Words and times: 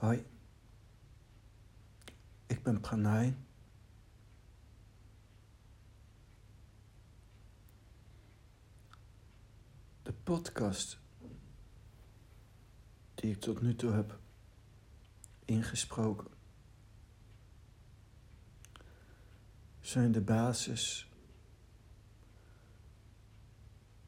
Hoi, 0.00 0.26
ik 2.46 2.62
ben 2.62 2.80
Pranay. 2.80 3.36
De 10.02 10.12
podcast 10.12 10.98
die 13.14 13.30
ik 13.30 13.40
tot 13.40 13.60
nu 13.60 13.74
toe 13.74 13.92
heb 13.92 14.18
ingesproken 15.44 16.30
zijn 19.80 20.12
de 20.12 20.20
basis 20.20 21.10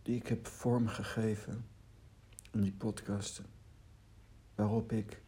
die 0.03 0.17
ik 0.17 0.27
heb 0.27 0.47
vormgegeven 0.47 1.67
in 2.51 2.61
die 2.63 2.73
podcasten, 2.73 3.47
waarop 4.55 4.93
ik 4.93 5.23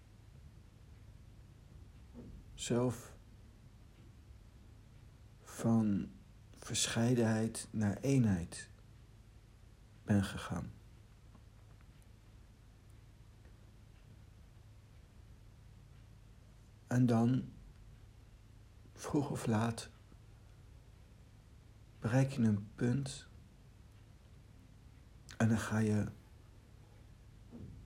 zelf 2.55 3.17
van 5.43 6.11
verscheidenheid 6.57 7.69
naar 7.71 7.97
eenheid 7.97 8.71
ben 10.05 10.25
gegaan. 10.25 10.73
En 16.87 17.07
dan, 17.07 17.53
vroeg 18.93 19.31
of 19.31 19.47
laat, 19.47 19.91
bereik 21.99 22.33
je 22.33 22.43
een 22.43 22.69
punt 22.75 23.27
en 25.37 25.49
dan 25.49 25.59
ga 25.59 25.79
je 25.79 26.07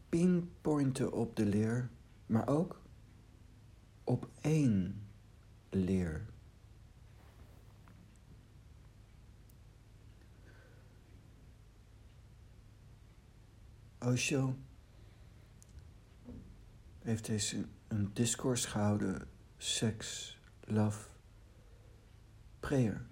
pinpointen 0.09 1.13
op 1.13 1.37
de 1.37 1.47
leer, 1.47 1.91
maar 2.27 2.49
ook 2.49 2.78
op 4.09 4.29
één 4.41 5.07
leer. 5.71 6.27
Osho 13.99 14.57
heeft 16.99 17.27
deze 17.27 17.67
een 17.89 18.11
discours 18.13 18.65
gehouden, 18.65 19.29
seks, 19.57 20.39
love, 20.61 21.09
prayer. 22.61 23.07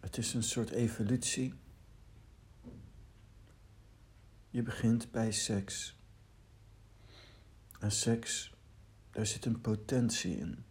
Het 0.00 0.16
is 0.16 0.34
een 0.34 0.42
soort 0.42 0.70
evolutie. 0.70 1.54
Je 4.56 4.62
begint 4.62 5.10
bij 5.10 5.32
seks. 5.32 5.96
En 7.80 7.90
seks, 7.92 8.54
daar 9.10 9.26
zit 9.26 9.44
een 9.44 9.60
potentie 9.60 10.36
in. 10.36 10.64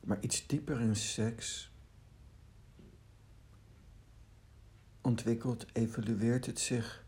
Maar 0.00 0.20
iets 0.20 0.46
dieper 0.46 0.80
in 0.80 0.96
seks 0.96 1.70
ontwikkelt, 5.00 5.66
evolueert 5.72 6.46
het 6.46 6.60
zich 6.60 7.04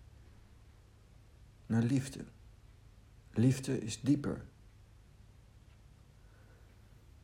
naar 1.67 1.83
liefde. 1.83 2.25
Liefde 3.31 3.81
is 3.81 4.01
dieper. 4.01 4.45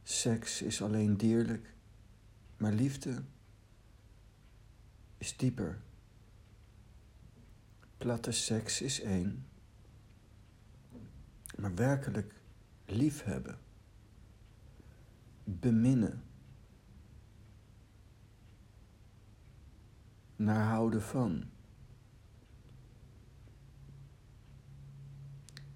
Seks 0.03 0.63
is 0.63 0.83
alleen 0.83 1.17
dierlijk, 1.17 1.75
maar 2.57 2.73
liefde 2.73 3.23
is 5.25 5.37
dieper. 5.37 5.81
Platte 7.97 8.33
seks 8.33 8.81
is 8.81 9.01
één, 9.01 9.47
maar 11.57 11.75
werkelijk 11.75 12.35
liefhebben, 12.85 13.59
beminnen, 15.45 16.23
naar 20.37 20.67
houden 20.67 21.03
van, 21.03 21.51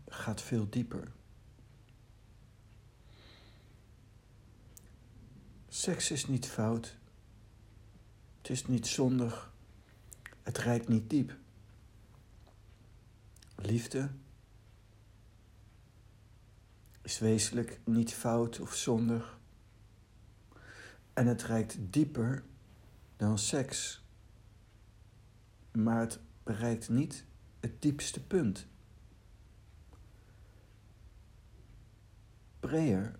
gaat 0.06 0.42
veel 0.42 0.68
dieper. 0.70 1.12
Seks 5.68 6.10
is 6.10 6.26
niet 6.26 6.46
fout. 6.46 6.97
Het 8.48 8.56
is 8.56 8.66
niet 8.66 8.86
zondig. 8.86 9.52
Het 10.42 10.58
rijdt 10.58 10.88
niet 10.88 11.10
diep. 11.10 11.36
Liefde 13.56 14.10
is 17.02 17.18
wezenlijk 17.18 17.80
niet 17.84 18.14
fout 18.14 18.60
of 18.60 18.74
zondig. 18.74 19.38
En 21.12 21.26
het 21.26 21.42
rijdt 21.42 21.76
dieper 21.80 22.44
dan 23.16 23.38
seks. 23.38 24.04
Maar 25.72 26.00
het 26.00 26.20
bereikt 26.42 26.88
niet 26.88 27.24
het 27.60 27.82
diepste 27.82 28.26
punt. 28.26 28.66
Prayer 32.60 33.18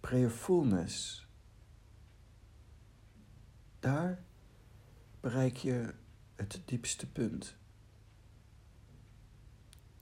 prayerfulness. 0.00 1.25
Daar 3.86 4.22
bereik 5.20 5.56
je 5.56 5.94
het 6.34 6.62
diepste 6.64 7.06
punt. 7.06 7.56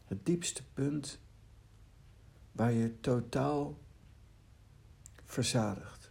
Het 0.05 0.27
diepste 0.27 0.65
punt 0.65 1.19
waar 2.53 2.73
je 2.73 3.01
totaal 3.01 3.79
verzadigt. 5.25 6.11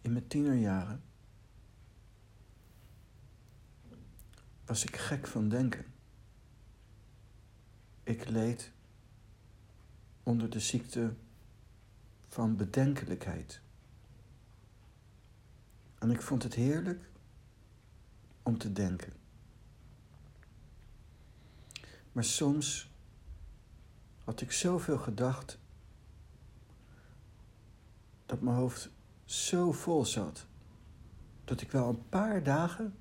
In 0.00 0.12
mijn 0.12 0.26
tienerjaren 0.26 1.02
was 4.64 4.84
ik 4.84 4.96
gek 4.96 5.26
van 5.26 5.48
denken. 5.48 5.84
Ik 8.02 8.28
leed 8.28 8.72
onder 10.22 10.50
de 10.50 10.60
ziekte 10.60 11.14
van 12.30 12.56
bedenkelijkheid. 12.56 13.60
En 15.98 16.10
ik 16.10 16.22
vond 16.22 16.42
het 16.42 16.54
heerlijk 16.54 17.08
om 18.42 18.58
te 18.58 18.72
denken. 18.72 19.12
Maar 22.12 22.24
soms 22.24 22.90
had 24.24 24.40
ik 24.40 24.52
zoveel 24.52 24.98
gedacht 24.98 25.58
dat 28.26 28.40
mijn 28.40 28.56
hoofd 28.56 28.90
zo 29.24 29.72
vol 29.72 30.04
zat 30.04 30.46
dat 31.44 31.60
ik 31.60 31.70
wel 31.70 31.88
een 31.88 32.08
paar 32.08 32.42
dagen 32.42 32.94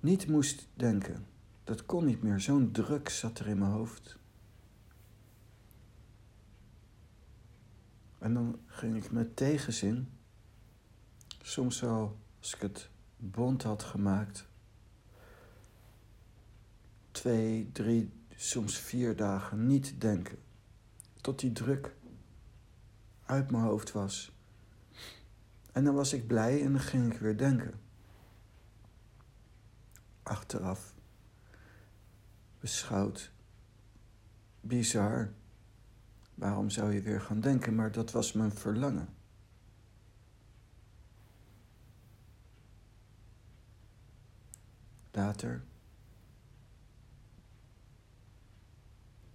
niet 0.00 0.26
moest 0.26 0.68
denken. 0.74 1.26
Dat 1.64 1.86
kon 1.86 2.04
niet 2.04 2.22
meer, 2.22 2.40
zo'n 2.40 2.70
druk 2.72 3.08
zat 3.08 3.38
er 3.38 3.48
in 3.48 3.58
mijn 3.58 3.70
hoofd. 3.70 4.18
En 8.22 8.34
dan 8.34 8.60
ging 8.66 8.96
ik 8.96 9.10
met 9.10 9.36
tegenzin, 9.36 10.12
soms 11.40 11.76
zo 11.76 12.18
als 12.38 12.54
ik 12.54 12.60
het 12.60 12.90
bond 13.16 13.62
had 13.62 13.82
gemaakt, 13.82 14.48
twee, 17.10 17.72
drie, 17.72 18.12
soms 18.36 18.78
vier 18.78 19.16
dagen 19.16 19.66
niet 19.66 20.00
denken. 20.00 20.38
Tot 21.20 21.38
die 21.38 21.52
druk 21.52 21.96
uit 23.24 23.50
mijn 23.50 23.64
hoofd 23.64 23.92
was. 23.92 24.36
En 25.72 25.84
dan 25.84 25.94
was 25.94 26.12
ik 26.12 26.26
blij 26.26 26.62
en 26.64 26.72
dan 26.72 26.80
ging 26.80 27.12
ik 27.12 27.18
weer 27.18 27.36
denken. 27.36 27.80
Achteraf 30.22 30.94
beschouwd. 32.60 33.32
Bizar. 34.60 35.32
Waarom 36.42 36.70
zou 36.70 36.92
je 36.94 37.02
weer 37.02 37.20
gaan 37.20 37.40
denken? 37.40 37.74
Maar 37.74 37.92
dat 37.92 38.10
was 38.10 38.32
mijn 38.32 38.52
verlangen. 38.52 39.08
Later, 45.10 45.64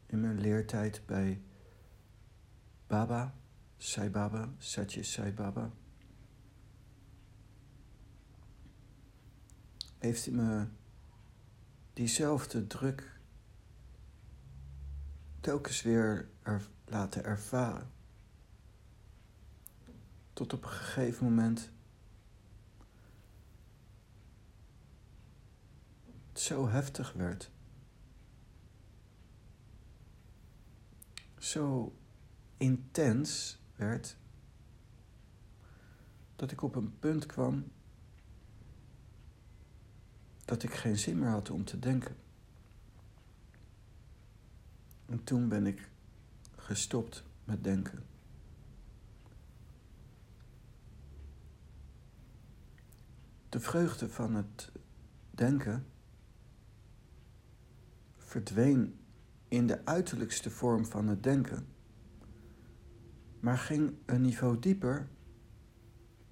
in 0.06 0.22
mijn 0.22 0.40
leertijd 0.40 1.02
bij 1.06 1.42
Baba, 2.88 3.36
Sai 3.78 4.10
Baba, 4.10 4.54
Satya 4.58 5.04
Sai 5.04 5.32
Baba, 5.32 5.72
heeft 9.98 10.26
hij 10.26 10.34
me 10.34 10.68
diezelfde 11.94 12.68
druk 12.68 13.20
telkens 15.40 15.82
weer 15.82 16.30
er 16.42 16.76
laten 16.88 17.24
ervaren. 17.24 17.92
Tot 20.34 20.54
op 20.54 20.64
een 20.64 20.70
gegeven 20.70 21.26
moment 21.26 21.72
zo 26.34 26.70
heftig 26.70 27.14
werd. 27.14 27.52
Zo 31.38 31.96
intens 32.58 33.60
werd 33.76 34.18
dat 36.36 36.52
ik 36.52 36.62
op 36.62 36.76
een 36.76 37.00
punt 37.00 37.26
kwam 37.26 37.72
dat 40.46 40.64
ik 40.64 40.74
geen 40.74 40.98
zin 40.98 41.20
meer 41.20 41.30
had 41.30 41.50
om 41.50 41.64
te 41.64 41.80
denken. 41.80 42.16
En 45.06 45.24
toen 45.24 45.48
ben 45.48 45.66
ik 45.66 45.90
gestopt 46.68 47.24
met 47.44 47.64
denken. 47.64 48.06
De 53.50 53.60
vreugde 53.60 54.10
van 54.10 54.36
het 54.36 54.72
denken 55.32 55.86
verdween 58.18 59.00
in 59.48 59.68
de 59.68 59.86
uiterlijkste 59.86 60.50
vorm 60.50 60.86
van 60.86 61.08
het 61.08 61.24
denken, 61.24 61.68
maar 63.40 63.58
ging 63.58 63.94
een 64.06 64.22
niveau 64.22 64.60
dieper, 64.60 65.08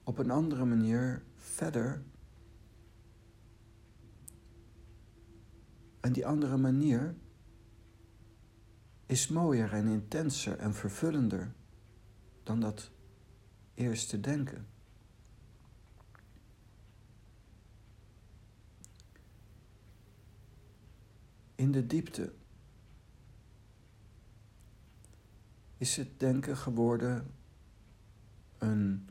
op 0.03 0.17
een 0.17 0.31
andere 0.31 0.65
manier 0.65 1.23
verder. 1.35 2.03
En 5.99 6.13
die 6.13 6.27
andere 6.27 6.57
manier 6.57 7.15
is 9.05 9.27
mooier 9.27 9.73
en 9.73 9.87
intenser 9.87 10.57
en 10.57 10.73
vervullender 10.73 11.53
dan 12.43 12.59
dat 12.59 12.91
eerste 13.73 14.19
denken. 14.19 14.67
In 21.55 21.71
de 21.71 21.87
diepte 21.87 22.33
is 25.77 25.95
het 25.95 26.19
denken 26.19 26.57
geworden 26.57 27.33
een 28.57 29.09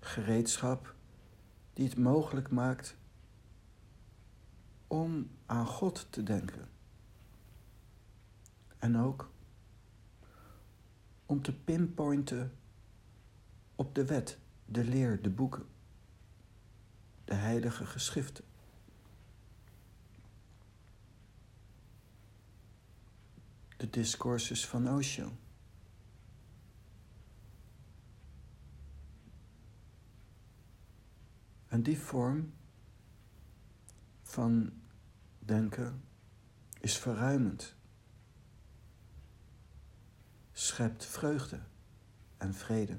gereedschap 0.00 0.94
die 1.72 1.88
het 1.88 1.98
mogelijk 1.98 2.50
maakt 2.50 2.96
om 4.86 5.30
aan 5.46 5.66
God 5.66 6.06
te 6.10 6.22
denken. 6.22 6.68
En 8.78 8.96
ook 8.96 9.30
om 11.26 11.42
te 11.42 11.54
pinpointen 11.54 12.52
op 13.74 13.94
de 13.94 14.04
wet, 14.04 14.38
de 14.64 14.84
leer, 14.84 15.22
de 15.22 15.30
boeken, 15.30 15.66
de 17.24 17.34
heilige 17.34 17.86
geschriften. 17.86 18.44
De 23.76 23.90
discourses 23.90 24.66
van 24.66 24.88
Osho. 24.88 25.32
En 31.68 31.82
die 31.82 31.98
vorm 31.98 32.52
van 34.22 34.72
denken 35.38 36.04
is 36.80 36.98
verruimend, 36.98 37.77
schept 40.60 41.06
vreugde 41.06 41.60
en 42.36 42.54
vrede. 42.54 42.98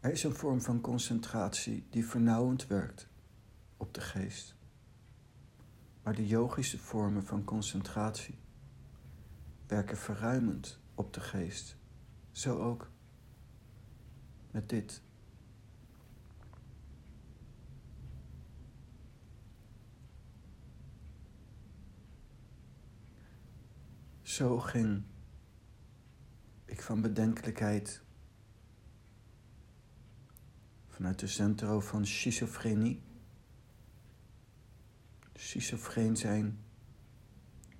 Er 0.00 0.12
is 0.12 0.24
een 0.24 0.34
vorm 0.34 0.60
van 0.60 0.80
concentratie 0.80 1.86
die 1.90 2.06
vernauwend 2.06 2.66
werkt 2.66 3.08
op 3.76 3.94
de 3.94 4.00
geest. 4.00 4.54
Maar 6.02 6.14
de 6.14 6.26
yogische 6.26 6.78
vormen 6.78 7.24
van 7.24 7.44
concentratie 7.44 8.38
werken 9.66 9.96
verruimend 9.96 10.78
op 10.94 11.12
de 11.12 11.20
geest. 11.20 11.76
Zo 12.32 12.58
ook 12.58 12.90
met 14.50 14.68
dit. 14.68 15.02
Zo 24.34 24.58
ging 24.58 25.02
ik 26.64 26.82
van 26.82 27.00
bedenkelijkheid 27.00 28.02
vanuit 30.88 31.18
de 31.18 31.26
centro 31.26 31.80
van 31.80 32.06
schizofrenie, 32.06 33.02
schizofreen 35.34 36.16
zijn, 36.16 36.58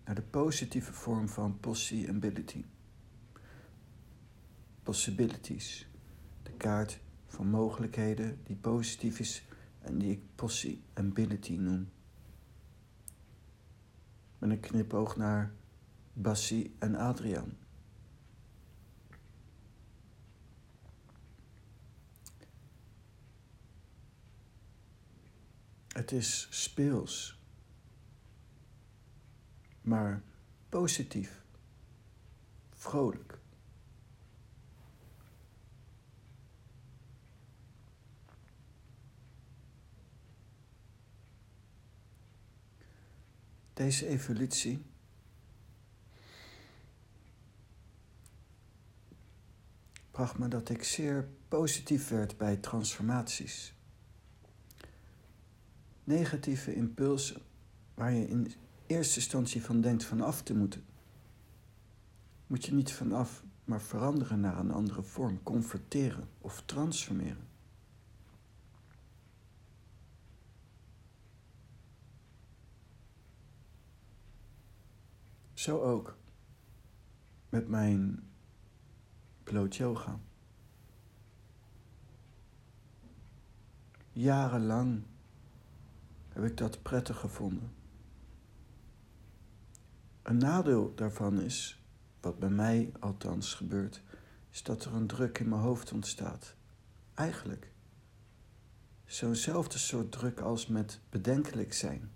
naar 0.04 0.14
de 0.14 0.22
positieve 0.22 0.92
vorm 0.92 1.28
van 1.28 1.60
possibility. 1.60 2.64
Possibilities 4.82 5.88
kaart 6.56 7.00
van 7.26 7.46
mogelijkheden 7.46 8.40
die 8.44 8.56
positief 8.56 9.18
is 9.18 9.46
en 9.80 9.98
die 9.98 10.10
ik 10.10 10.20
possibility 10.34 11.56
noem. 11.56 11.88
Met 14.38 14.50
een 14.50 14.60
knipoog 14.60 15.16
naar 15.16 15.52
Bassi 16.14 16.76
en 16.78 16.94
Adriaan. 16.94 17.58
Het 25.88 26.12
is 26.12 26.46
speels, 26.50 27.40
maar 29.81 30.22
positief, 30.69 31.44
vrolijk. 32.70 33.38
Deze 43.75 44.06
evolutie 44.06 44.94
bracht 50.14 50.38
me 50.38 50.48
dat 50.48 50.68
ik 50.68 50.84
zeer 50.84 51.28
positief 51.48 52.08
werd 52.08 52.36
bij 52.36 52.56
transformaties. 52.56 53.74
Negatieve 56.04 56.74
impulsen 56.74 57.42
waar 57.94 58.12
je 58.12 58.28
in 58.28 58.52
eerste 58.86 59.16
instantie 59.16 59.64
van 59.64 59.80
denkt 59.80 60.04
van 60.04 60.20
af 60.20 60.42
te 60.42 60.54
moeten, 60.54 60.84
moet 62.46 62.64
je 62.64 62.74
niet 62.74 62.92
vanaf, 62.92 63.44
maar 63.64 63.80
veranderen 63.80 64.40
naar 64.40 64.58
een 64.58 64.70
andere 64.70 65.02
vorm, 65.02 65.42
converteren 65.42 66.28
of 66.40 66.62
transformeren. 66.66 67.48
Zo 75.54 75.80
ook 75.80 76.16
met 77.48 77.68
mijn 77.68 78.22
bloot 79.44 79.77
yoga. 79.77 80.20
Jarenlang 84.13 85.03
heb 86.29 86.44
ik 86.44 86.56
dat 86.56 86.82
prettig 86.82 87.19
gevonden. 87.19 87.72
Een 90.22 90.36
nadeel 90.36 90.94
daarvan 90.94 91.41
is, 91.41 91.82
wat 92.20 92.39
bij 92.39 92.51
mij 92.51 92.93
althans 93.01 93.55
gebeurt, 93.55 94.03
is 94.51 94.63
dat 94.63 94.84
er 94.84 94.94
een 94.94 95.06
druk 95.06 95.39
in 95.39 95.48
mijn 95.48 95.60
hoofd 95.60 95.93
ontstaat. 95.93 96.56
Eigenlijk 97.15 97.72
zo'nzelfde 99.05 99.79
soort 99.79 100.13
druk 100.13 100.41
als 100.41 100.67
met 100.67 101.01
bedenkelijk 101.10 101.72
zijn. 101.72 102.10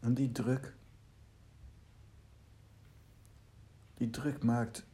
En 0.00 0.14
die 0.14 0.32
druk, 0.32 0.76
die 4.04 4.12
druk 4.12 4.42
maakt 4.42 4.86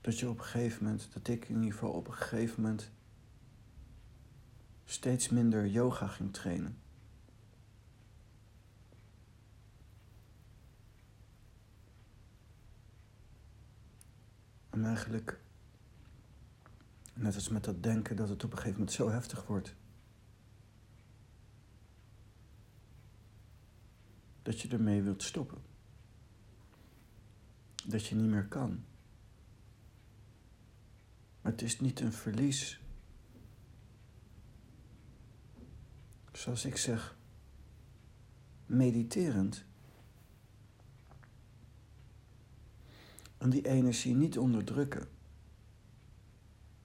dat 0.00 0.18
je 0.18 0.28
op 0.28 0.38
een 0.38 0.44
gegeven 0.44 0.84
moment, 0.84 1.08
dat 1.12 1.28
ik 1.28 1.48
in 1.48 1.56
ieder 1.56 1.72
geval 1.72 1.90
op 1.90 2.06
een 2.06 2.12
gegeven 2.12 2.62
moment 2.62 2.90
steeds 4.84 5.28
minder 5.28 5.66
yoga 5.66 6.06
ging 6.06 6.32
trainen. 6.32 6.78
En 14.70 14.84
eigenlijk, 14.84 15.40
net 17.14 17.34
als 17.34 17.48
met 17.48 17.64
dat 17.64 17.82
denken, 17.82 18.16
dat 18.16 18.28
het 18.28 18.44
op 18.44 18.50
een 18.50 18.56
gegeven 18.56 18.78
moment 18.78 18.96
zo 18.96 19.10
heftig 19.10 19.46
wordt. 19.46 19.74
dat 24.42 24.60
je 24.60 24.68
ermee 24.68 25.02
wilt 25.02 25.22
stoppen. 25.22 25.75
Dat 27.88 28.06
je 28.06 28.14
niet 28.14 28.30
meer 28.30 28.46
kan. 28.46 28.84
Maar 31.40 31.52
het 31.52 31.62
is 31.62 31.80
niet 31.80 32.00
een 32.00 32.12
verlies. 32.12 32.80
Zoals 36.32 36.64
ik 36.64 36.76
zeg, 36.76 37.16
mediterend. 38.66 39.64
En 43.38 43.50
die 43.50 43.66
energie 43.66 44.14
niet 44.14 44.38
onderdrukken. 44.38 45.08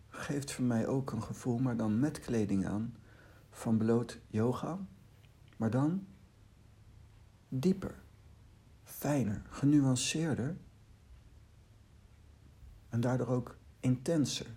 Geeft 0.10 0.52
voor 0.52 0.66
mij 0.66 0.88
ook 0.88 1.12
een 1.12 1.24
gevoel, 1.24 1.58
maar 1.58 1.78
dan 1.78 2.00
met 2.00 2.20
kleding 2.20 2.68
aan, 2.68 2.96
van 3.50 3.78
bloot 3.78 4.20
yoga, 4.28 4.80
maar 5.58 5.70
dan 5.70 6.08
dieper, 7.50 7.96
fijner, 8.84 9.42
genuanceerder 9.50 10.58
en 12.92 13.02
daardoor 13.02 13.28
ook 13.28 13.58
intenser, 13.80 14.48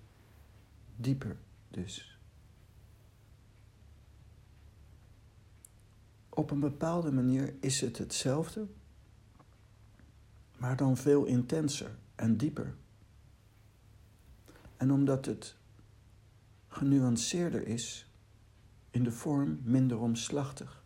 dieper 0.96 1.36
dus. 1.68 2.18
Op 6.28 6.50
een 6.50 6.60
bepaalde 6.60 7.12
manier 7.12 7.54
is 7.60 7.80
het 7.80 7.98
hetzelfde, 7.98 8.66
maar 10.56 10.76
dan 10.76 10.96
veel 10.96 11.24
intenser 11.24 11.96
en 12.14 12.36
dieper. 12.36 12.74
En 14.76 14.92
omdat 14.92 15.24
het 15.24 15.56
genuanceerder 16.68 17.66
is, 17.66 18.08
in 18.90 19.04
de 19.04 19.12
vorm 19.12 19.60
minder 19.62 19.98
omslachtig. 19.98 20.84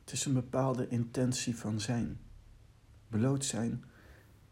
Het 0.00 0.12
is 0.12 0.24
een 0.24 0.34
bepaalde 0.34 0.88
intentie 0.88 1.56
van 1.56 1.80
zijn. 1.80 2.20
Bloot 3.08 3.44
zijn 3.44 3.84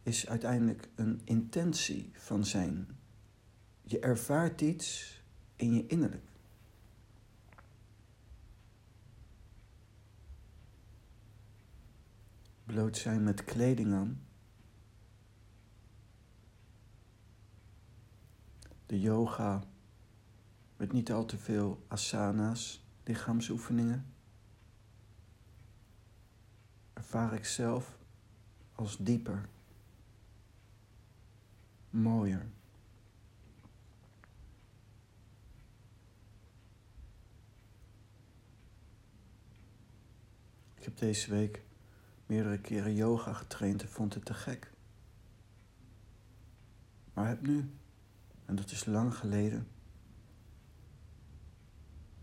is 0.02 0.28
uiteindelijk 0.28 0.88
een 0.94 1.20
intentie 1.24 2.10
van 2.14 2.44
zijn. 2.44 2.88
Je 3.82 3.98
ervaart 3.98 4.60
iets 4.60 5.20
in 5.56 5.74
je 5.74 5.86
innerlijk. 5.86 6.28
Bloot 12.64 12.96
zijn 12.96 13.22
met 13.22 13.44
kleding 13.44 13.94
aan. 13.94 14.20
De 18.86 19.00
yoga 19.00 19.64
met 20.76 20.92
niet 20.92 21.12
al 21.12 21.24
te 21.24 21.38
veel 21.38 21.84
asana's, 21.88 22.86
lichaamsoefeningen. 23.04 24.06
Ervaar 26.92 27.32
ik 27.32 27.44
zelf 27.44 27.98
als 28.76 28.96
dieper, 28.96 29.48
mooier. 31.90 32.46
Ik 40.74 40.84
heb 40.84 40.96
deze 40.96 41.30
week 41.30 41.62
meerdere 42.26 42.60
keren 42.60 42.94
yoga 42.94 43.32
getraind 43.32 43.82
en 43.82 43.88
vond 43.88 44.14
het 44.14 44.24
te 44.24 44.34
gek. 44.34 44.70
Maar 47.14 47.28
heb 47.28 47.46
nu, 47.46 47.70
en 48.44 48.56
dat 48.56 48.70
is 48.70 48.84
lang 48.84 49.14
geleden, 49.14 49.68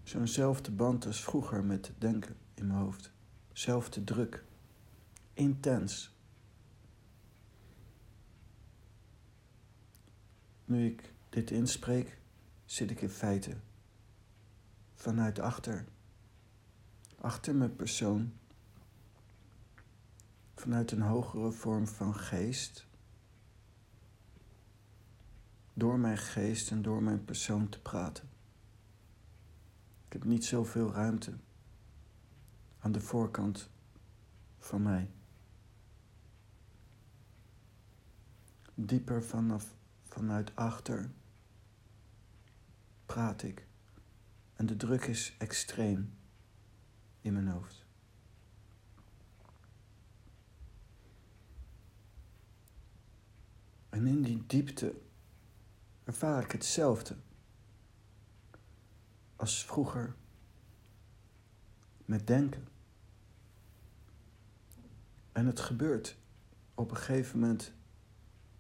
zo'nzelfde 0.04 0.72
band 0.72 1.06
als 1.06 1.24
vroeger 1.24 1.64
met 1.64 1.92
denken 1.98 2.36
in 2.54 2.68
mijn 2.68 2.80
hoofd. 2.80 3.12
Zelfde 3.52 4.04
druk. 4.04 4.44
Intens. 5.34 6.16
Nu 10.66 10.86
ik 10.86 11.14
dit 11.30 11.52
inspreek, 11.52 12.18
zit 12.66 12.92
ik 12.92 13.02
in 13.02 13.10
feite 13.10 13.58
vanuit 14.96 15.40
achter, 15.40 15.86
achter 17.18 17.56
mijn 17.56 17.76
persoon, 17.76 18.34
vanuit 20.56 20.92
een 20.92 21.02
hogere 21.02 21.52
vorm 21.52 21.88
van 21.88 22.16
geest, 22.16 22.88
door 25.74 26.00
mijn 26.00 26.18
geest 26.18 26.72
en 26.72 26.82
door 26.82 27.04
mijn 27.04 27.26
persoon 27.26 27.70
te 27.70 27.80
praten. 27.80 28.30
Ik 30.08 30.14
heb 30.14 30.24
niet 30.24 30.46
zoveel 30.46 30.92
ruimte 30.92 31.34
aan 32.80 32.92
de 32.92 33.02
voorkant 33.02 33.70
van 34.58 34.82
mij. 34.82 35.10
Dieper 38.74 39.24
vanaf 39.24 39.76
vanuit 40.14 40.56
achter 40.56 41.12
praat 43.06 43.44
ik. 43.44 43.68
En 44.54 44.66
de 44.66 44.78
druk 44.78 45.06
is 45.06 45.36
extreem 45.38 46.18
in 47.22 47.34
mijn 47.34 47.48
hoofd. 47.48 47.86
En 53.90 54.08
in 54.08 54.22
die 54.22 54.44
diepte 54.48 55.02
ervaar 56.04 56.44
ik 56.44 56.52
hetzelfde 56.52 57.16
als 59.36 59.66
vroeger 59.66 60.16
met 62.06 62.28
denken. 62.28 62.68
En 65.32 65.46
het 65.46 65.60
gebeurt. 65.60 66.18
Op 66.76 66.90
een 66.90 66.98
gegeven 66.98 67.40
moment 67.40 67.74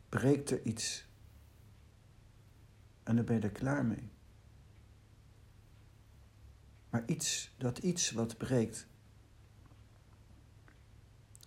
breekt 0.10 0.52
er 0.52 0.62
iets 0.66 1.12
en 3.04 3.16
dan 3.16 3.26
ben 3.26 3.36
je 3.36 3.42
er 3.42 3.52
klaar 3.52 3.86
mee. 3.86 4.12
Maar 6.90 7.04
iets, 7.06 7.54
dat 7.58 7.78
iets 7.78 8.12
wat 8.12 8.38
breekt, 8.38 8.88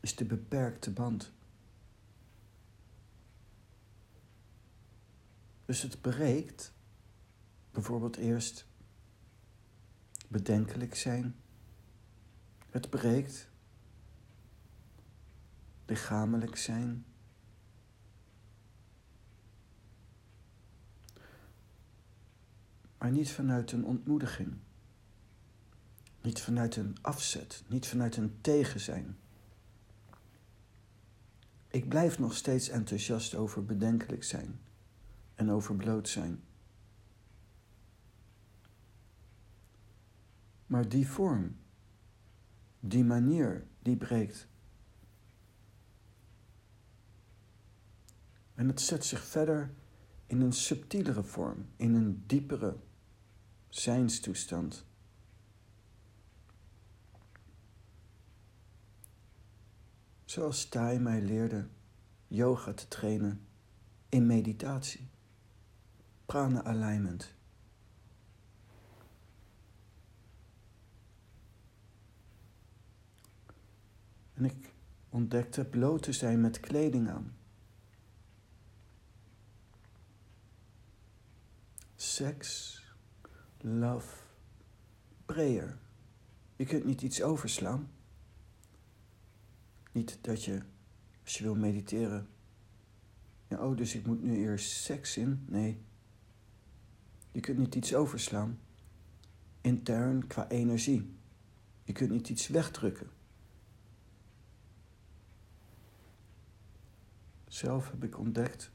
is 0.00 0.16
de 0.16 0.24
beperkte 0.24 0.90
band. 0.90 1.32
Dus 5.64 5.82
het 5.82 6.00
breekt 6.00 6.72
bijvoorbeeld 7.70 8.16
eerst 8.16 8.66
bedenkelijk 10.28 10.94
zijn. 10.94 11.36
Het 12.70 12.90
breekt 12.90 13.48
lichamelijk 15.86 16.56
zijn. 16.56 17.04
Maar 22.98 23.10
niet 23.10 23.32
vanuit 23.32 23.72
een 23.72 23.84
ontmoediging. 23.84 24.54
Niet 26.22 26.40
vanuit 26.40 26.76
een 26.76 26.96
afzet, 27.00 27.62
niet 27.66 27.86
vanuit 27.86 28.16
een 28.16 28.40
tegenzijn. 28.40 29.16
Ik 31.68 31.88
blijf 31.88 32.18
nog 32.18 32.34
steeds 32.34 32.68
enthousiast 32.68 33.34
over 33.34 33.64
bedenkelijk 33.64 34.24
zijn 34.24 34.60
en 35.34 35.50
over 35.50 35.74
bloot 35.74 36.08
zijn. 36.08 36.40
Maar 40.66 40.88
die 40.88 41.08
vorm, 41.08 41.56
die 42.80 43.04
manier, 43.04 43.66
die 43.82 43.96
breekt. 43.96 44.48
En 48.54 48.68
het 48.68 48.80
zet 48.80 49.04
zich 49.04 49.24
verder 49.24 49.70
in 50.26 50.40
een 50.40 50.52
subtielere 50.52 51.22
vorm, 51.22 51.66
in 51.76 51.94
een 51.94 52.22
diepere 52.26 52.76
zijnstoestand. 53.78 54.84
Zoals 60.24 60.68
Tai 60.68 60.98
mij 60.98 61.22
leerde 61.22 61.68
yoga 62.26 62.72
te 62.72 62.88
trainen 62.88 63.46
in 64.08 64.26
meditatie, 64.26 65.08
prana 66.26 66.64
alignment. 66.64 67.34
En 74.34 74.44
ik 74.44 74.72
ontdekte 75.08 75.64
bloot 75.64 76.02
te 76.02 76.12
zijn 76.12 76.40
met 76.40 76.60
kleding 76.60 77.08
aan. 77.08 77.36
Seks 81.96 82.85
love, 83.66 84.16
prayer. 85.24 85.78
Je 86.56 86.64
kunt 86.64 86.84
niet 86.84 87.02
iets 87.02 87.22
overslaan. 87.22 87.90
Niet 89.92 90.18
dat 90.20 90.44
je, 90.44 90.62
als 91.22 91.38
je 91.38 91.42
wil 91.42 91.54
mediteren, 91.54 92.28
ja, 93.48 93.66
oh, 93.66 93.76
dus 93.76 93.94
ik 93.94 94.06
moet 94.06 94.22
nu 94.22 94.36
eerst 94.36 94.70
seks 94.70 95.16
in. 95.16 95.44
Nee. 95.48 95.80
Je 97.32 97.40
kunt 97.40 97.58
niet 97.58 97.74
iets 97.74 97.94
overslaan. 97.94 98.58
intern 99.60 100.26
qua 100.26 100.48
energie. 100.48 101.14
Je 101.84 101.92
kunt 101.92 102.10
niet 102.10 102.28
iets 102.28 102.48
wegdrukken. 102.48 103.10
Zelf 107.46 107.90
heb 107.90 108.04
ik 108.04 108.18
ontdekt, 108.18 108.70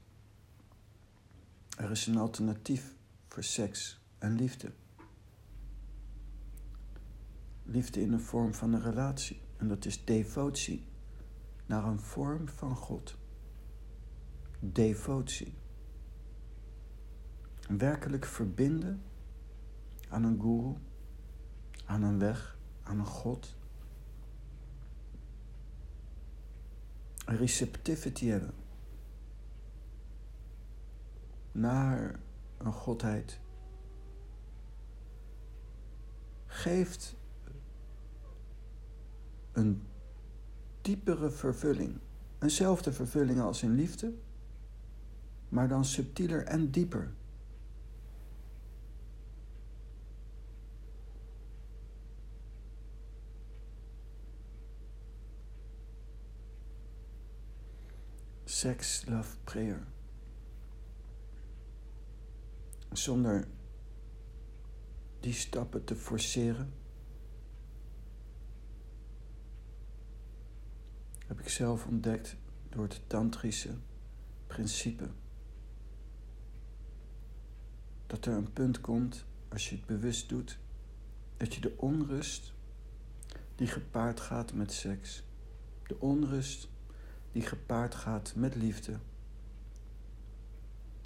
er 1.77 1.91
is 1.91 2.07
een 2.07 2.17
alternatief 2.17 2.95
voor 3.27 3.43
seks 3.43 3.99
en 4.17 4.35
liefde. 4.35 4.71
Liefde 7.71 8.01
in 8.01 8.11
de 8.11 8.19
vorm 8.19 8.53
van 8.53 8.73
een 8.73 8.81
relatie. 8.81 9.41
En 9.57 9.67
dat 9.67 9.85
is 9.85 10.05
devotie 10.05 10.87
naar 11.65 11.83
een 11.83 11.99
vorm 11.99 12.47
van 12.47 12.75
God. 12.75 13.17
Devotie. 14.59 15.53
Werkelijk 17.67 18.25
verbinden 18.25 19.01
aan 20.09 20.23
een 20.23 20.39
guru, 20.41 20.75
aan 21.85 22.03
een 22.03 22.19
weg, 22.19 22.57
aan 22.83 22.99
een 22.99 23.05
God. 23.05 23.55
Receptivity 27.25 28.25
hebben 28.25 28.53
naar 31.51 32.19
een 32.57 32.73
godheid 32.73 33.39
geeft 36.45 37.19
een 39.51 39.81
diepere 40.81 41.29
vervulling. 41.29 41.99
Eenzelfde 42.39 42.93
vervulling 42.93 43.39
als 43.39 43.63
in 43.63 43.75
liefde, 43.75 44.13
maar 45.49 45.67
dan 45.67 45.85
subtieler 45.85 46.43
en 46.43 46.71
dieper. 46.71 47.11
Sex, 58.43 59.05
love, 59.05 59.37
prayer. 59.43 59.87
Zonder 62.91 63.47
die 65.19 65.33
stappen 65.33 65.83
te 65.83 65.95
forceren, 65.95 66.73
heb 71.31 71.39
ik 71.39 71.49
zelf 71.49 71.85
ontdekt 71.85 72.35
door 72.69 72.83
het 72.83 73.01
tantrische 73.07 73.75
principe. 74.47 75.09
Dat 78.07 78.25
er 78.25 78.33
een 78.33 78.53
punt 78.53 78.81
komt, 78.81 79.25
als 79.49 79.69
je 79.69 79.75
het 79.75 79.85
bewust 79.85 80.29
doet, 80.29 80.59
dat 81.37 81.53
je 81.53 81.61
de 81.61 81.77
onrust 81.77 82.53
die 83.55 83.67
gepaard 83.67 84.19
gaat 84.19 84.53
met 84.53 84.73
seks, 84.73 85.23
de 85.87 85.99
onrust 85.99 86.69
die 87.31 87.41
gepaard 87.41 87.95
gaat 87.95 88.35
met 88.35 88.55
liefde, 88.55 88.99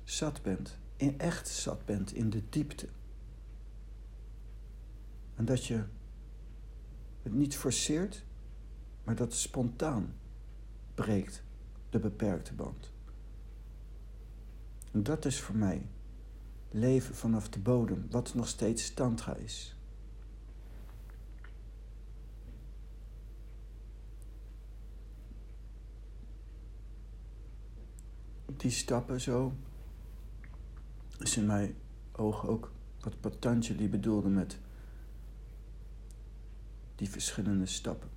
zat 0.03 0.41
bent, 0.41 0.77
in 0.95 1.19
echt 1.19 1.47
zat 1.47 1.85
bent 1.85 2.13
in 2.13 2.29
de 2.29 2.43
diepte. 2.49 2.87
En 5.35 5.45
dat 5.45 5.65
je 5.65 5.83
het 7.21 7.33
niet 7.33 7.57
forceert, 7.57 8.25
maar 9.05 9.15
dat 9.15 9.33
spontaan 9.33 10.13
breekt, 10.93 11.43
de 11.89 11.99
beperkte 11.99 12.53
band. 12.53 12.91
En 14.91 15.03
dat 15.03 15.25
is 15.25 15.41
voor 15.41 15.55
mij 15.55 15.87
leven 16.69 17.15
vanaf 17.15 17.49
de 17.49 17.59
bodem, 17.59 18.07
wat 18.09 18.33
nog 18.33 18.47
steeds 18.47 18.93
tantra 18.93 19.35
is. 19.35 19.75
Die 28.57 28.71
stappen 28.71 29.21
zo 29.21 29.53
is 31.19 31.37
in 31.37 31.45
mijn 31.45 31.75
ogen 32.11 32.49
ook 32.49 32.71
wat 32.99 33.19
Patanjali 33.19 33.89
bedoelde 33.89 34.29
met 34.29 34.57
die 36.95 37.09
verschillende 37.09 37.65
stappen. 37.65 38.09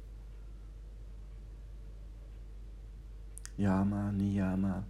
Yama, 3.59 4.13
Niyama, 4.13 4.85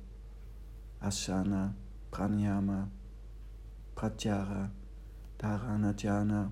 Asana, 1.03 1.73
Pranayama, 2.11 2.87
Pratyahara, 3.97 4.71
Dharana, 5.39 5.95
Dhyana, 5.95 6.51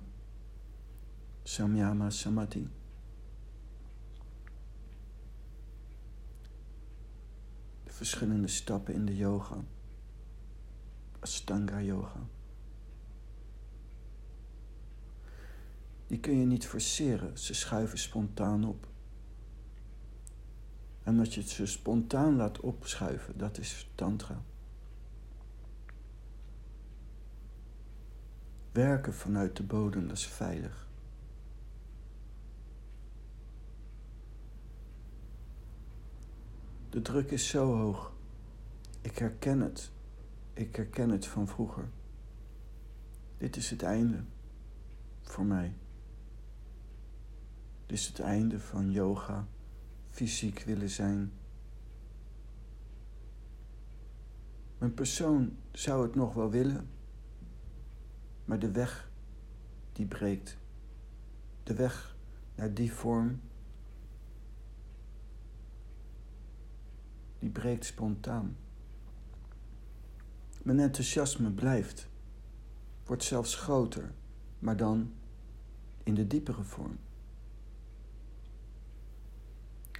Samyama, 1.45 2.09
Samadhi. 2.11 2.67
De 7.83 7.91
verschillende 7.91 8.47
stappen 8.47 8.93
in 8.93 9.05
de 9.05 9.15
yoga. 9.15 9.63
Astanga 11.19 11.81
yoga. 11.81 12.19
Die 16.07 16.19
kun 16.19 16.39
je 16.39 16.45
niet 16.45 16.67
forceren, 16.67 17.37
ze 17.37 17.53
schuiven 17.53 17.97
spontaan 17.97 18.63
op. 18.63 18.87
En 21.07 21.17
dat 21.17 21.33
je 21.33 21.41
het 21.41 21.49
ze 21.49 21.65
spontaan 21.65 22.35
laat 22.35 22.59
opschuiven, 22.59 23.37
dat 23.37 23.57
is 23.57 23.89
tantra. 23.95 24.41
Werken 28.71 29.13
vanuit 29.13 29.55
de 29.55 29.63
bodem, 29.63 30.07
dat 30.07 30.17
is 30.17 30.27
veilig. 30.27 30.87
De 36.89 37.01
druk 37.01 37.31
is 37.31 37.49
zo 37.49 37.75
hoog. 37.75 38.13
Ik 39.01 39.17
herken 39.17 39.59
het. 39.59 39.91
Ik 40.53 40.75
herken 40.75 41.09
het 41.09 41.27
van 41.27 41.47
vroeger. 41.47 41.89
Dit 43.37 43.55
is 43.55 43.69
het 43.69 43.83
einde 43.83 44.23
voor 45.21 45.45
mij. 45.45 45.73
Dit 47.85 47.97
is 47.97 48.07
het 48.07 48.19
einde 48.19 48.59
van 48.59 48.91
yoga 48.91 49.47
fysiek 50.17 50.59
willen 50.59 50.89
zijn. 50.89 51.31
Mijn 54.77 54.93
persoon 54.93 55.57
zou 55.71 56.03
het 56.03 56.15
nog 56.15 56.33
wel 56.33 56.49
willen, 56.49 56.89
maar 58.45 58.59
de 58.59 58.71
weg 58.71 59.11
die 59.91 60.05
breekt. 60.05 60.57
De 61.63 61.73
weg 61.73 62.15
naar 62.55 62.73
die 62.73 62.93
vorm, 62.93 63.41
die 67.39 67.49
breekt 67.49 67.85
spontaan. 67.85 68.57
Mijn 70.63 70.79
enthousiasme 70.79 71.51
blijft, 71.51 72.09
wordt 73.05 73.23
zelfs 73.23 73.55
groter, 73.55 74.13
maar 74.59 74.77
dan 74.77 75.13
in 76.03 76.13
de 76.13 76.27
diepere 76.27 76.63
vorm. 76.63 76.97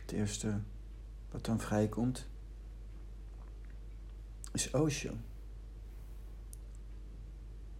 Het 0.08 0.16
eerste 0.16 0.60
wat 1.32 1.46
dan 1.46 1.60
vrijkomt 1.60 2.28
is 4.54 4.72
Osho. 4.72 5.14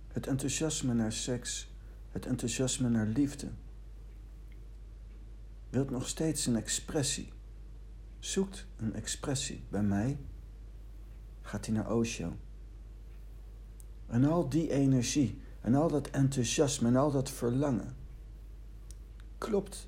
Het 0.08 0.28
enthousiasme 0.28 0.94
naar 0.94 1.12
seks, 1.12 1.70
het 2.12 2.26
enthousiasme 2.26 2.90
naar 2.90 3.06
liefde, 3.06 3.48
wilt 5.70 5.90
nog 5.90 6.08
steeds 6.08 6.46
een 6.46 6.56
expressie. 6.56 7.32
Zoekt 8.20 8.66
een 8.78 8.94
expressie. 8.94 9.64
Bij 9.70 9.84
mij 9.84 10.18
gaat 11.42 11.66
hij 11.66 11.76
naar 11.76 11.96
Osho. 11.96 12.38
En 14.08 14.26
al 14.26 14.50
die 14.50 14.72
energie 14.72 15.42
en 15.62 15.76
al 15.76 15.90
dat 15.90 16.10
enthousiasme 16.10 16.88
en 16.88 16.96
al 16.96 17.12
dat 17.12 17.30
verlangen 17.30 17.96
klopt 19.38 19.88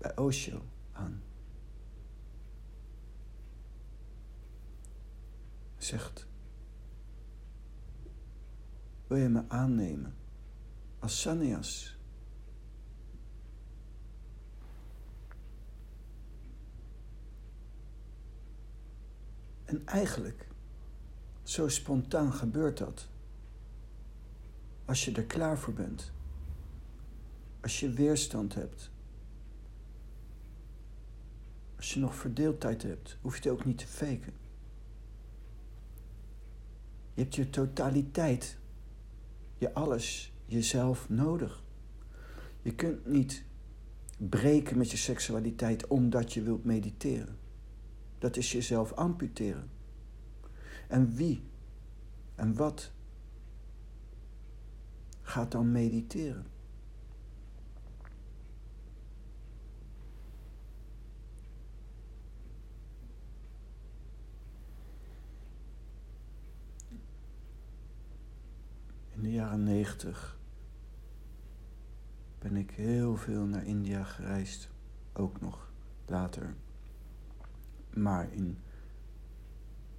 bij 0.00 0.16
Osho 0.16 0.62
aan. 0.92 1.22
Zegt, 5.76 6.26
wil 9.06 9.16
je 9.16 9.28
me 9.28 9.44
aannemen 9.48 10.14
als 10.98 11.20
sannyas? 11.20 11.98
En 19.64 19.86
eigenlijk, 19.86 20.48
zo 21.42 21.68
spontaan 21.68 22.32
gebeurt 22.32 22.78
dat. 22.78 23.08
Als 24.84 25.04
je 25.04 25.12
er 25.12 25.24
klaar 25.24 25.58
voor 25.58 25.74
bent. 25.74 26.12
Als 27.60 27.80
je 27.80 27.90
weerstand 27.90 28.54
hebt. 28.54 28.89
Als 31.80 31.94
je 31.94 32.00
nog 32.00 32.14
verdeeldheid 32.14 32.82
hebt, 32.82 33.18
hoef 33.20 33.36
je 33.36 33.48
het 33.48 33.58
ook 33.58 33.64
niet 33.64 33.78
te 33.78 33.86
faken. 33.86 34.32
Je 37.14 37.22
hebt 37.22 37.34
je 37.34 37.50
totaliteit, 37.50 38.58
je 39.58 39.74
alles, 39.74 40.32
jezelf 40.46 41.08
nodig. 41.08 41.62
Je 42.62 42.74
kunt 42.74 43.06
niet 43.06 43.44
breken 44.16 44.78
met 44.78 44.90
je 44.90 44.96
seksualiteit 44.96 45.86
omdat 45.86 46.32
je 46.32 46.42
wilt 46.42 46.64
mediteren. 46.64 47.36
Dat 48.18 48.36
is 48.36 48.52
jezelf 48.52 48.92
amputeren. 48.92 49.70
En 50.88 51.14
wie 51.14 51.42
en 52.34 52.54
wat 52.54 52.92
gaat 55.22 55.52
dan 55.52 55.72
mediteren? 55.72 56.46
In 69.20 69.26
de 69.26 69.32
jaren 69.32 69.62
negentig 69.62 70.38
ben 72.38 72.56
ik 72.56 72.70
heel 72.70 73.16
veel 73.16 73.44
naar 73.44 73.66
India 73.66 74.04
gereisd. 74.04 74.70
Ook 75.12 75.40
nog 75.40 75.72
later. 76.06 76.54
Maar 77.90 78.32
in 78.32 78.58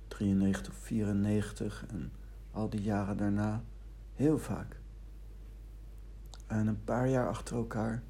93 0.08 0.74
of 0.74 0.80
94 0.80 1.86
en 1.88 2.12
al 2.52 2.70
die 2.70 2.82
jaren 2.82 3.18
daarna 3.18 3.64
heel 4.14 4.40
vaak. 4.40 4.80
En 6.48 6.68
een 6.68 6.84
paar 6.84 7.08
jaar 7.08 7.28
achter 7.28 7.56
elkaar 7.56 8.04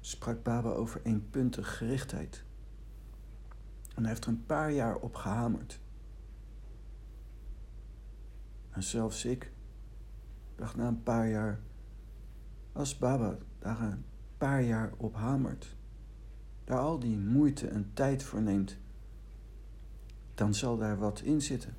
sprak 0.00 0.42
Baba 0.42 0.70
over 0.70 1.00
eenpuntige 1.02 1.70
gerichtheid. 1.70 2.44
En 3.94 4.02
hij 4.02 4.08
heeft 4.08 4.24
er 4.24 4.30
een 4.30 4.46
paar 4.46 4.72
jaar 4.72 4.96
op 4.96 5.14
gehamerd. 5.14 5.80
En 8.76 8.82
zelfs 8.82 9.24
ik 9.24 9.52
dacht 10.54 10.76
na 10.76 10.86
een 10.88 11.02
paar 11.02 11.28
jaar, 11.28 11.60
als 12.72 12.98
Baba 12.98 13.38
daar 13.58 13.80
een 13.80 14.04
paar 14.38 14.62
jaar 14.62 14.92
op 14.96 15.14
hamert, 15.14 15.76
daar 16.64 16.78
al 16.78 16.98
die 16.98 17.18
moeite 17.18 17.68
en 17.68 17.90
tijd 17.94 18.22
voor 18.22 18.42
neemt, 18.42 18.78
dan 20.34 20.54
zal 20.54 20.76
daar 20.76 20.98
wat 20.98 21.20
in 21.20 21.42
zitten. 21.42 21.76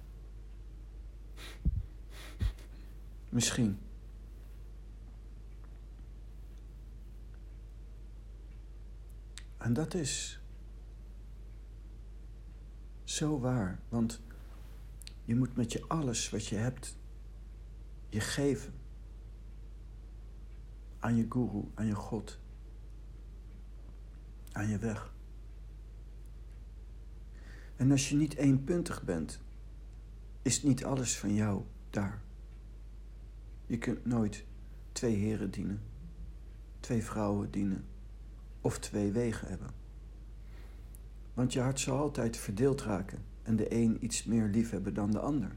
Misschien. 3.29 3.79
En 9.57 9.73
dat 9.73 9.93
is 9.93 10.41
zo 13.03 13.39
waar, 13.39 13.79
want 13.89 14.21
je 15.27 15.35
moet 15.35 15.55
met 15.55 15.71
je 15.71 15.87
alles 15.87 16.29
wat 16.29 16.45
je 16.47 16.55
hebt, 16.55 16.97
je 18.09 18.19
geven 18.19 18.73
aan 20.99 21.15
je 21.15 21.25
guru, 21.29 21.63
aan 21.73 21.85
je 21.85 21.95
God, 21.95 22.39
aan 24.51 24.67
je 24.67 24.77
weg. 24.77 25.13
En 27.75 27.91
als 27.91 28.09
je 28.09 28.15
niet 28.15 28.35
eenpuntig 28.35 29.03
bent, 29.03 29.41
is 30.41 30.63
niet 30.63 30.85
alles 30.85 31.17
van 31.17 31.33
jou 31.33 31.63
daar. 31.89 32.21
Je 33.65 33.77
kunt 33.77 34.05
nooit 34.05 34.45
twee 34.91 35.15
heren 35.15 35.51
dienen, 35.51 35.81
twee 36.79 37.03
vrouwen 37.03 37.51
dienen 37.51 37.85
of 38.61 38.79
twee 38.79 39.11
wegen 39.11 39.47
hebben. 39.47 39.71
Want 41.33 41.53
je 41.53 41.59
hart 41.59 41.79
zal 41.79 41.97
altijd 41.97 42.37
verdeeld 42.37 42.81
raken 42.81 43.23
en 43.47 43.55
de 43.55 43.73
een 43.73 44.03
iets 44.03 44.23
meer 44.23 44.47
lief 44.47 44.69
hebben 44.69 44.93
dan 44.93 45.11
de 45.11 45.19
ander. 45.19 45.55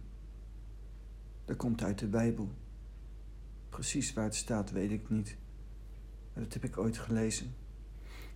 Dat 1.44 1.57
komt 1.57 1.83
uit 1.83 1.98
de 1.98 2.09
Bijbel. 2.09 2.50
Precies 3.68 4.12
waar 4.12 4.24
het 4.24 4.35
staat, 4.35 4.70
weet 4.70 4.90
ik 4.90 5.09
niet. 5.09 5.37
Maar 6.33 6.42
dat 6.42 6.53
heb 6.53 6.64
ik 6.64 6.79
ooit 6.79 6.98
gelezen. 6.98 7.55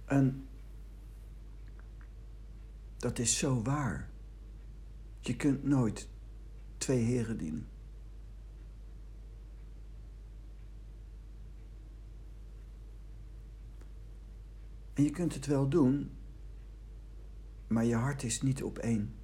En 0.04 0.46
dat 2.96 3.18
is 3.18 3.38
zo 3.38 3.62
waar. 3.62 4.10
Je 5.20 5.36
kunt 5.36 5.64
nooit 5.64 6.08
twee 6.76 7.02
heren 7.02 7.38
dienen. 7.38 7.68
En 14.94 15.02
je 15.02 15.10
kunt 15.10 15.34
het 15.34 15.46
wel 15.46 15.68
doen, 15.68 16.10
maar 17.66 17.84
je 17.84 17.94
hart 17.94 18.22
is 18.22 18.42
niet 18.42 18.62
op 18.62 18.78
één. 18.78 19.22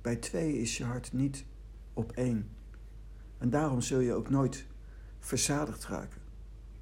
Bij 0.00 0.16
twee 0.16 0.58
is 0.58 0.76
je 0.76 0.84
hart 0.84 1.12
niet 1.12 1.44
op 1.92 2.12
één. 2.12 2.50
En 3.38 3.50
daarom 3.50 3.80
zul 3.80 4.00
je 4.00 4.14
ook 4.14 4.30
nooit 4.30 4.66
verzadigd 5.18 5.84
raken. 5.84 6.20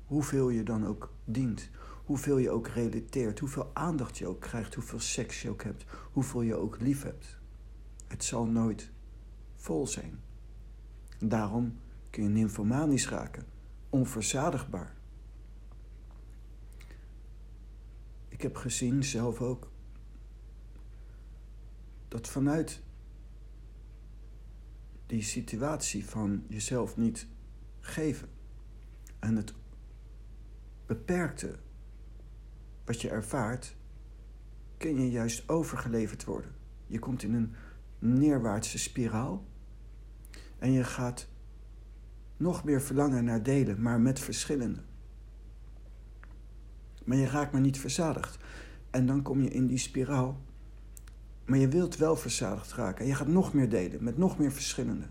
Hoeveel 0.06 0.48
je 0.48 0.62
dan 0.62 0.86
ook 0.86 1.12
dient, 1.24 1.70
hoeveel 2.04 2.38
je 2.38 2.50
ook 2.50 2.68
relateert, 2.68 3.38
hoeveel 3.38 3.70
aandacht 3.74 4.18
je 4.18 4.26
ook 4.26 4.40
krijgt, 4.40 4.74
hoeveel 4.74 5.00
seks 5.00 5.42
je 5.42 5.50
ook 5.50 5.62
hebt, 5.62 5.84
hoeveel 6.12 6.42
je 6.42 6.54
ook 6.54 6.80
lief 6.80 7.02
hebt. 7.02 7.38
Het 8.06 8.24
zal 8.24 8.46
nooit 8.46 8.90
vol 9.56 9.86
zijn. 9.86 10.20
Daarom 11.18 11.78
kun 12.10 12.22
je 12.22 12.28
nymphomanisch 12.28 13.08
raken, 13.08 13.46
onverzadigbaar. 13.90 14.96
Ik 18.28 18.42
heb 18.42 18.56
gezien, 18.56 19.04
zelf 19.04 19.40
ook, 19.40 19.70
dat 22.08 22.28
vanuit 22.28 22.82
die 25.08 25.22
situatie 25.22 26.06
van 26.06 26.44
jezelf 26.48 26.96
niet 26.96 27.26
geven 27.80 28.28
en 29.18 29.36
het 29.36 29.54
beperkte 30.86 31.58
wat 32.84 33.00
je 33.00 33.10
ervaart, 33.10 33.76
kun 34.76 35.00
je 35.00 35.10
juist 35.10 35.48
overgeleverd 35.48 36.24
worden. 36.24 36.54
Je 36.86 36.98
komt 36.98 37.22
in 37.22 37.34
een 37.34 37.54
neerwaartse 37.98 38.78
spiraal 38.78 39.44
en 40.58 40.72
je 40.72 40.84
gaat 40.84 41.28
nog 42.36 42.64
meer 42.64 42.82
verlangen 42.82 43.24
naar 43.24 43.42
delen, 43.42 43.82
maar 43.82 44.00
met 44.00 44.20
verschillende. 44.20 44.80
Maar 47.04 47.16
je 47.16 47.26
raakt 47.26 47.52
maar 47.52 47.60
niet 47.60 47.80
verzadigd. 47.80 48.38
En 48.90 49.06
dan 49.06 49.22
kom 49.22 49.40
je 49.40 49.50
in 49.50 49.66
die 49.66 49.78
spiraal. 49.78 50.40
Maar 51.48 51.58
je 51.58 51.68
wilt 51.68 51.96
wel 51.96 52.16
verzadigd 52.16 52.72
raken. 52.72 53.00
En 53.00 53.06
je 53.06 53.14
gaat 53.14 53.26
nog 53.26 53.52
meer 53.52 53.68
delen 53.68 54.04
met 54.04 54.18
nog 54.18 54.38
meer 54.38 54.52
verschillende. 54.52 55.06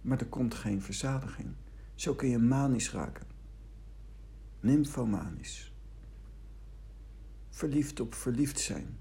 Maar 0.00 0.18
er 0.18 0.26
komt 0.26 0.54
geen 0.54 0.82
verzadiging. 0.82 1.48
Zo 1.94 2.14
kun 2.14 2.28
je 2.28 2.38
manisch 2.38 2.92
raken. 2.92 3.26
Nymphomanisch. 4.60 5.72
Verliefd 7.48 8.00
op 8.00 8.14
verliefd 8.14 8.60
zijn. 8.60 8.98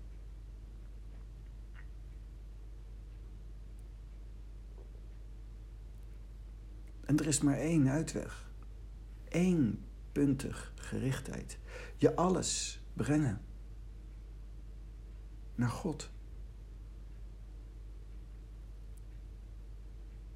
En 7.01 7.17
er 7.17 7.27
is 7.27 7.41
maar 7.41 7.58
één 7.58 7.89
uitweg. 7.89 8.51
Eén 9.30 9.84
puntig 10.12 10.73
gerichtheid. 10.75 11.58
Je 11.95 12.15
alles 12.15 12.82
brengen 12.93 13.41
naar 15.58 15.70
God. 15.70 16.10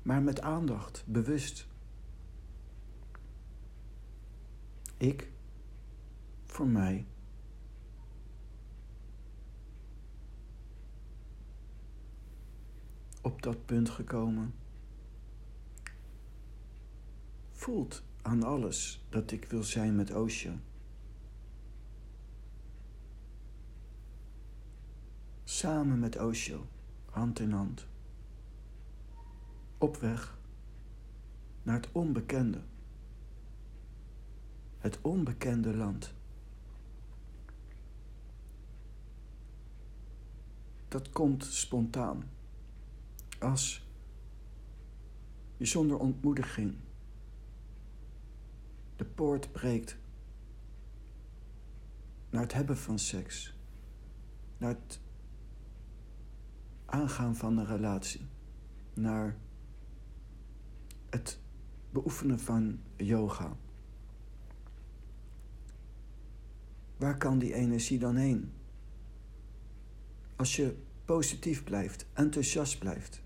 Maar 0.01 0.21
met 0.21 0.41
aandacht, 0.41 1.03
bewust. 1.07 1.67
Ik, 4.97 5.31
voor 6.45 6.67
mij. 6.67 7.05
Op 13.21 13.41
dat 13.41 13.65
punt 13.65 13.89
gekomen. 13.89 14.53
Voelt 17.51 18.03
aan 18.21 18.43
alles 18.43 19.05
dat 19.09 19.31
ik 19.31 19.45
wil 19.45 19.63
zijn 19.63 19.95
met 19.95 20.13
Osho. 20.13 20.51
Samen 25.51 25.99
met 25.99 26.17
Osho, 26.17 26.67
hand 27.05 27.39
in 27.39 27.51
hand. 27.51 27.87
Op 29.77 29.97
weg 29.97 30.37
naar 31.63 31.75
het 31.75 31.89
onbekende. 31.91 32.61
Het 34.77 35.01
onbekende 35.01 35.75
land. 35.75 36.13
Dat 40.87 41.09
komt 41.09 41.45
spontaan. 41.45 42.29
Als 43.39 43.87
je 45.57 45.65
zonder 45.65 45.97
ontmoediging 45.97 46.75
de 48.95 49.05
poort 49.05 49.51
breekt 49.51 49.97
naar 52.29 52.41
het 52.41 52.53
hebben 52.53 52.77
van 52.77 52.99
seks, 52.99 53.53
naar 54.57 54.69
het 54.69 54.99
aangaan 56.91 57.35
van 57.35 57.57
een 57.57 57.65
relatie, 57.65 58.21
naar 58.93 59.37
het 61.09 61.39
beoefenen 61.91 62.39
van 62.39 62.79
yoga. 62.95 63.55
Waar 66.97 67.17
kan 67.17 67.39
die 67.39 67.53
energie 67.53 67.99
dan 67.99 68.15
heen? 68.15 68.53
Als 70.35 70.55
je 70.55 70.75
positief 71.05 71.63
blijft, 71.63 72.05
enthousiast 72.13 72.79
blijft, 72.79 73.21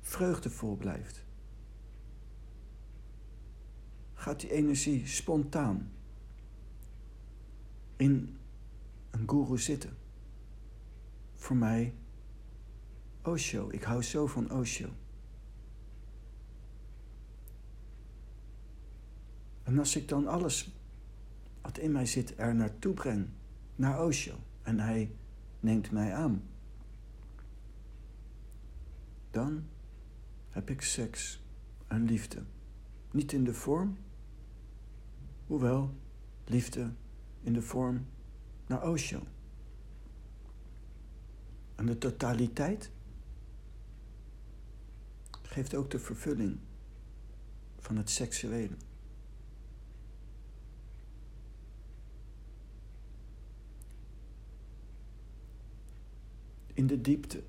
vreugdevol 0.00 0.76
blijft, 0.76 1.24
gaat 4.14 4.40
die 4.40 4.52
energie 4.52 5.06
spontaan 5.06 5.92
in 7.96 8.36
een 9.10 9.28
guru 9.28 9.58
zitten. 9.58 9.96
Voor 11.48 11.56
mij 11.56 11.94
Osho. 13.22 13.70
Ik 13.70 13.82
hou 13.82 14.02
zo 14.02 14.26
van 14.26 14.50
Osho. 14.50 14.88
En 19.62 19.78
als 19.78 19.96
ik 19.96 20.08
dan 20.08 20.26
alles 20.26 20.76
wat 21.60 21.78
in 21.78 21.92
mij 21.92 22.06
zit 22.06 22.38
er 22.38 22.54
naartoe 22.54 22.94
breng, 22.94 23.28
naar 23.76 24.04
Osho, 24.04 24.34
en 24.62 24.78
hij 24.78 25.10
neemt 25.60 25.90
mij 25.90 26.14
aan, 26.14 26.42
dan 29.30 29.64
heb 30.50 30.70
ik 30.70 30.82
seks 30.82 31.42
en 31.86 32.04
liefde. 32.04 32.42
Niet 33.10 33.32
in 33.32 33.44
de 33.44 33.54
vorm, 33.54 33.96
hoewel 35.46 35.94
liefde 36.44 36.92
in 37.40 37.52
de 37.52 37.62
vorm 37.62 38.06
naar 38.66 38.88
Osho. 38.88 39.22
En 41.78 41.86
de 41.86 41.98
totaliteit 41.98 42.90
geeft 45.42 45.74
ook 45.74 45.90
de 45.90 45.98
vervulling 45.98 46.58
van 47.78 47.96
het 47.96 48.10
seksuele. 48.10 48.74
In 56.72 56.86
de 56.86 57.00
diepte. 57.00 57.42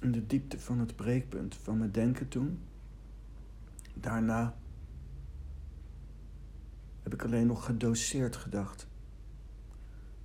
In 0.00 0.12
de 0.12 0.26
diepte 0.26 0.60
van 0.60 0.78
het 0.78 0.96
breekpunt 0.96 1.54
van 1.54 1.78
mijn 1.78 1.92
denken 1.92 2.28
toen. 2.28 2.60
Daarna 3.94 4.56
heb 7.02 7.14
ik 7.14 7.24
alleen 7.24 7.46
nog 7.46 7.64
gedoseerd 7.64 8.36
gedacht. 8.36 8.86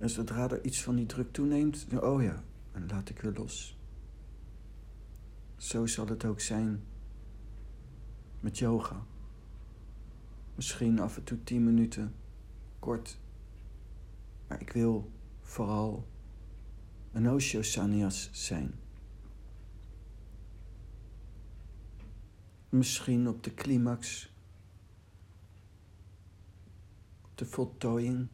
En 0.02 0.10
zodra 0.10 0.50
er 0.50 0.64
iets 0.64 0.82
van 0.82 0.96
die 0.96 1.06
druk 1.06 1.32
toeneemt, 1.32 1.86
oh 2.00 2.22
ja, 2.22 2.44
dan 2.72 2.86
laat 2.86 3.08
ik 3.08 3.20
weer 3.20 3.32
los. 3.32 3.78
Zo 5.56 5.86
zal 5.86 6.06
het 6.06 6.24
ook 6.24 6.40
zijn 6.40 6.82
met 8.40 8.58
yoga. 8.58 9.06
Misschien 10.54 11.00
af 11.00 11.16
en 11.16 11.24
toe 11.24 11.42
tien 11.42 11.64
minuten, 11.64 12.14
kort. 12.78 13.18
Maar 14.48 14.60
ik 14.60 14.72
wil 14.72 15.10
vooral 15.40 16.08
een 17.12 17.30
Osho 17.30 17.62
Sanyas 17.62 18.28
zijn. 18.32 18.74
Misschien 22.68 23.28
op 23.28 23.42
de 23.42 23.54
climax, 23.54 24.32
de 27.34 27.44
voltooiing, 27.44 28.28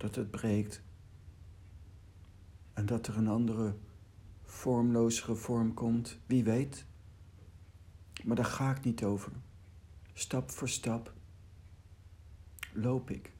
dat 0.00 0.14
het 0.14 0.30
breekt 0.30 0.82
en 2.72 2.86
dat 2.86 3.06
er 3.06 3.16
een 3.16 3.28
andere 3.28 3.76
vormlozere 4.42 5.34
vorm 5.34 5.74
komt, 5.74 6.18
wie 6.26 6.44
weet. 6.44 6.84
Maar 8.24 8.36
daar 8.36 8.44
ga 8.44 8.70
ik 8.70 8.84
niet 8.84 9.04
over. 9.04 9.32
Stap 10.12 10.50
voor 10.50 10.68
stap 10.68 11.12
loop 12.72 13.10
ik. 13.10 13.32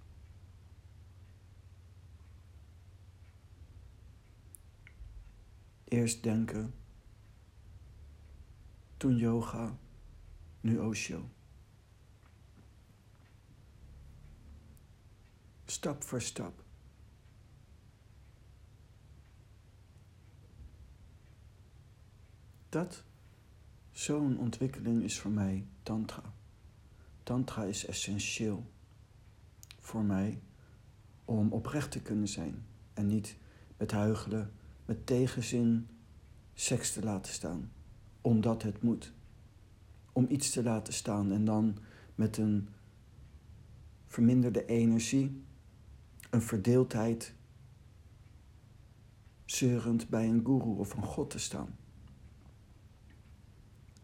Eerst 5.85 6.23
denken, 6.23 6.75
toen 8.96 9.16
yoga, 9.16 9.79
nu 10.61 10.79
Osho. 10.79 11.29
Stap 15.81 16.05
voor 16.05 16.23
stap. 16.23 16.64
Dat, 22.69 23.05
zo'n 23.90 24.38
ontwikkeling 24.38 25.03
is 25.03 25.21
voor 25.21 25.31
mij 25.31 25.66
Tantra. 25.83 26.35
Tantra 27.23 27.64
is 27.64 27.87
essentieel 27.87 28.71
voor 29.79 30.05
mij 30.05 30.43
om 31.25 31.53
oprecht 31.53 31.90
te 31.90 32.03
kunnen 32.03 32.29
zijn 32.29 32.66
en 32.95 33.07
niet 33.07 33.37
met 33.77 33.90
huigelen, 33.90 34.53
met 34.85 35.07
tegenzin 35.07 35.88
seks 36.55 36.93
te 36.93 37.03
laten 37.03 37.33
staan, 37.33 37.73
omdat 38.21 38.62
het 38.62 38.83
moet. 38.83 39.12
Om 40.12 40.27
iets 40.29 40.51
te 40.51 40.62
laten 40.62 40.93
staan 40.93 41.33
en 41.33 41.45
dan 41.45 41.79
met 42.14 42.37
een 42.37 42.69
verminderde 44.07 44.64
energie, 44.64 45.49
een 46.31 46.43
verdeeldheid, 46.43 47.35
zeurend 49.45 50.09
bij 50.09 50.29
een 50.29 50.45
guru 50.45 50.79
of 50.79 50.95
een 50.95 51.05
god 51.05 51.31
te 51.31 51.38
staan. 51.38 51.79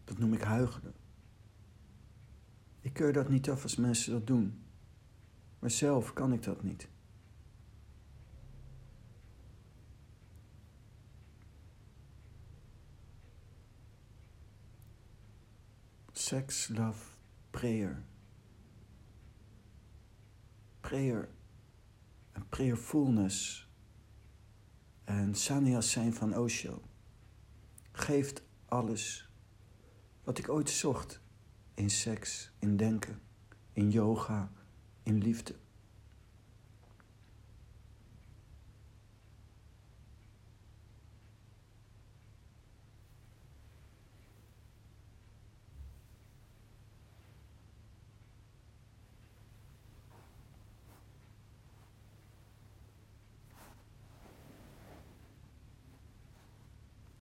Dat 0.03 0.17
noem 0.17 0.33
ik 0.33 0.41
huigelen. 0.41 0.93
Ik 2.81 2.93
keur 2.93 3.13
dat 3.13 3.29
niet 3.29 3.49
af 3.49 3.63
als 3.63 3.75
mensen 3.75 4.11
dat 4.11 4.27
doen. 4.27 4.61
Maar 5.59 5.71
zelf 5.71 6.13
kan 6.13 6.33
ik 6.33 6.43
dat 6.43 6.63
niet. 6.63 6.89
Sex, 16.11 16.67
love, 16.67 17.11
prayer. 17.49 18.03
Prayer 20.79 21.29
en 22.37 22.49
prayerfulness 22.49 23.67
en 25.03 25.35
sannyas 25.35 25.91
zijn 25.91 26.13
van 26.13 26.37
Osho 26.37 26.81
geeft 27.91 28.41
alles 28.65 29.29
wat 30.23 30.37
ik 30.37 30.49
ooit 30.49 30.69
zocht 30.69 31.21
in 31.73 31.89
seks, 31.89 32.51
in 32.59 32.77
denken, 32.77 33.21
in 33.73 33.91
yoga, 33.91 34.51
in 35.03 35.17
liefde. 35.17 35.55